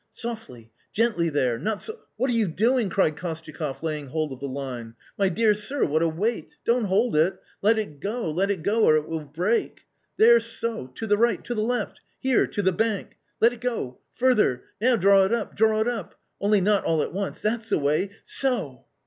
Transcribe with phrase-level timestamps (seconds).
[0.25, 1.99] "Softly, gently there, not so....
[2.17, 6.01] what are you doing?" cried Kostyakoff, laying hold of the line." My dear sir, what
[6.01, 9.81] a weight; don't hold it; let it go, let it go, or it will break.
[10.17, 13.17] There so, to the right, to the left; here, to the bank.
[13.39, 13.99] Let it go!
[14.15, 17.77] further; now draw it up, draw it up, only not all at once; that's the
[17.77, 18.85] way— so."